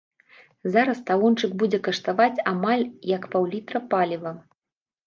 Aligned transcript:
Зараз 0.75 1.01
талончык 1.09 1.51
будзе 1.65 1.79
каштаваць 1.89 2.43
амаль 2.53 2.85
як 3.17 3.31
паўлітра 3.37 3.85
паліва! 3.95 4.39